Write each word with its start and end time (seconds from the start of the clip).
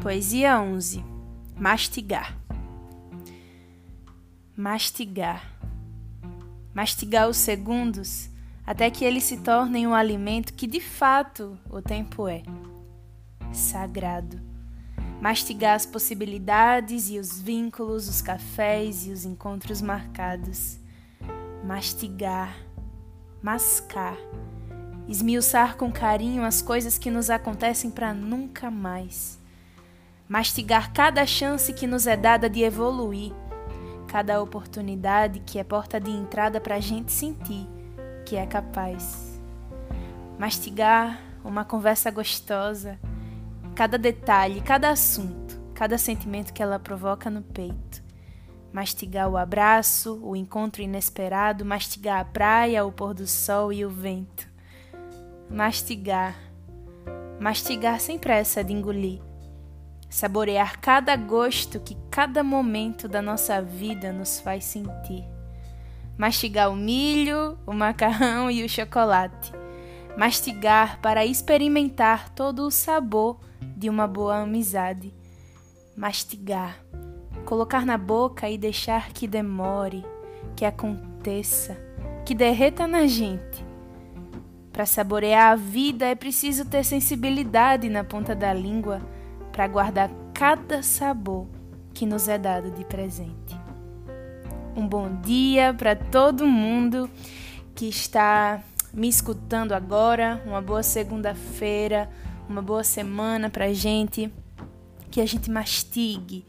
Poesia 0.00 0.60
11 0.60 1.04
Mastigar 1.56 2.38
Mastigar 4.56 5.58
Mastigar 6.72 7.28
os 7.28 7.36
segundos 7.36 8.30
até 8.64 8.90
que 8.90 9.04
eles 9.04 9.24
se 9.24 9.38
tornem 9.38 9.86
um 9.88 9.94
alimento 9.94 10.54
que 10.54 10.66
de 10.66 10.80
fato 10.80 11.58
o 11.68 11.82
tempo 11.82 12.28
é 12.28 12.42
sagrado. 13.52 14.40
Mastigar 15.20 15.74
as 15.74 15.86
possibilidades 15.86 17.10
e 17.10 17.18
os 17.18 17.40
vínculos, 17.40 18.08
os 18.08 18.22
cafés 18.22 19.06
e 19.06 19.10
os 19.10 19.24
encontros 19.24 19.80
marcados. 19.80 20.78
Mastigar, 21.64 22.54
mascar 23.42 24.16
esmiuçar 25.08 25.76
com 25.76 25.90
carinho 25.90 26.44
as 26.44 26.60
coisas 26.60 26.98
que 26.98 27.10
nos 27.10 27.30
acontecem 27.30 27.90
para 27.90 28.12
nunca 28.12 28.70
mais. 28.70 29.37
Mastigar 30.28 30.92
cada 30.92 31.24
chance 31.24 31.72
que 31.72 31.86
nos 31.86 32.06
é 32.06 32.16
dada 32.16 32.48
de 32.48 32.62
evoluir, 32.62 33.32
cada 34.06 34.42
oportunidade 34.42 35.40
que 35.40 35.58
é 35.58 35.64
porta 35.64 35.98
de 35.98 36.10
entrada 36.10 36.60
para 36.60 36.76
a 36.76 36.80
gente 36.80 37.12
sentir 37.12 37.66
que 38.26 38.36
é 38.36 38.46
capaz. 38.46 39.40
Mastigar 40.38 41.18
uma 41.42 41.64
conversa 41.64 42.10
gostosa, 42.10 42.98
cada 43.74 43.96
detalhe, 43.96 44.60
cada 44.60 44.90
assunto, 44.90 45.58
cada 45.74 45.96
sentimento 45.96 46.52
que 46.52 46.62
ela 46.62 46.78
provoca 46.78 47.30
no 47.30 47.42
peito. 47.42 48.02
Mastigar 48.70 49.30
o 49.30 49.36
abraço, 49.36 50.20
o 50.22 50.36
encontro 50.36 50.82
inesperado, 50.82 51.64
mastigar 51.64 52.20
a 52.20 52.24
praia, 52.24 52.84
o 52.84 52.92
pôr 52.92 53.14
do 53.14 53.26
sol 53.26 53.72
e 53.72 53.84
o 53.84 53.88
vento 53.88 54.48
mastigar, 55.50 56.36
mastigar 57.40 58.00
sem 58.00 58.18
pressa 58.18 58.62
de 58.62 58.72
engolir, 58.72 59.20
saborear 60.08 60.80
cada 60.80 61.14
gosto 61.16 61.80
que 61.80 61.96
cada 62.10 62.42
momento 62.42 63.06
da 63.06 63.20
nossa 63.20 63.60
vida 63.60 64.12
nos 64.12 64.40
faz 64.40 64.64
sentir, 64.64 65.24
mastigar 66.16 66.70
o 66.70 66.76
milho, 66.76 67.58
o 67.66 67.72
macarrão 67.72 68.50
e 68.50 68.64
o 68.64 68.68
chocolate, 68.68 69.52
mastigar 70.16 70.98
para 71.00 71.26
experimentar 71.26 72.30
todo 72.30 72.66
o 72.66 72.70
sabor 72.70 73.38
de 73.76 73.90
uma 73.90 74.06
boa 74.06 74.38
amizade, 74.38 75.12
mastigar, 75.96 76.82
colocar 77.44 77.84
na 77.84 77.98
boca 77.98 78.48
e 78.48 78.56
deixar 78.56 79.10
que 79.12 79.28
demore, 79.28 80.04
que 80.56 80.64
aconteça, 80.64 81.76
que 82.24 82.34
derreta 82.34 82.86
na 82.86 83.06
gente. 83.06 83.66
Para 84.72 84.86
saborear 84.86 85.52
a 85.52 85.56
vida 85.56 86.06
é 86.06 86.14
preciso 86.14 86.64
ter 86.64 86.84
sensibilidade 86.84 87.88
na 87.88 88.04
ponta 88.04 88.34
da 88.34 88.54
língua 88.54 89.02
para 89.58 89.66
guardar 89.66 90.08
cada 90.32 90.84
sabor 90.84 91.48
que 91.92 92.06
nos 92.06 92.28
é 92.28 92.38
dado 92.38 92.70
de 92.70 92.84
presente. 92.84 93.58
Um 94.76 94.86
bom 94.86 95.20
dia 95.20 95.74
para 95.74 95.96
todo 95.96 96.46
mundo 96.46 97.10
que 97.74 97.88
está 97.88 98.62
me 98.94 99.08
escutando 99.08 99.72
agora, 99.72 100.40
uma 100.46 100.62
boa 100.62 100.84
segunda-feira, 100.84 102.08
uma 102.48 102.62
boa 102.62 102.84
semana 102.84 103.50
para 103.50 103.72
gente, 103.72 104.32
que 105.10 105.20
a 105.20 105.26
gente 105.26 105.50
mastigue, 105.50 106.46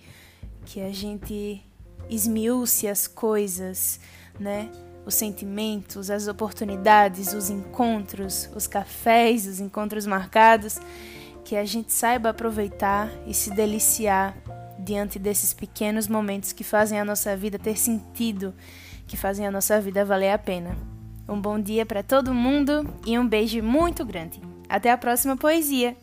que 0.63 0.79
a 0.79 0.93
gente 0.93 1.65
esmiúce 2.11 2.87
as 2.87 3.07
coisas, 3.07 3.99
né? 4.39 4.69
os 5.03 5.15
sentimentos, 5.15 6.11
as 6.11 6.27
oportunidades, 6.27 7.33
os 7.33 7.49
encontros, 7.49 8.47
os 8.55 8.67
cafés, 8.67 9.47
os 9.47 9.59
encontros 9.59 10.05
marcados, 10.05 10.79
que 11.49 11.55
a 11.55 11.65
gente 11.65 11.91
saiba 11.91 12.29
aproveitar 12.29 13.09
e 13.25 13.33
se 13.33 13.49
deliciar 13.49 14.37
diante 14.77 15.17
desses 15.17 15.51
pequenos 15.51 16.07
momentos 16.07 16.53
que 16.53 16.63
fazem 16.63 16.99
a 16.99 17.03
nossa 17.03 17.35
vida 17.35 17.57
ter 17.57 17.75
sentido, 17.75 18.53
que 19.07 19.17
fazem 19.17 19.47
a 19.47 19.51
nossa 19.51 19.81
vida 19.81 20.05
valer 20.05 20.29
a 20.29 20.37
pena. 20.37 20.77
Um 21.27 21.41
bom 21.41 21.59
dia 21.59 21.87
para 21.87 22.03
todo 22.03 22.35
mundo 22.35 22.87
e 23.03 23.17
um 23.17 23.27
beijo 23.27 23.63
muito 23.63 24.05
grande. 24.05 24.39
Até 24.69 24.91
a 24.91 24.97
próxima 24.97 25.35
poesia! 25.35 25.97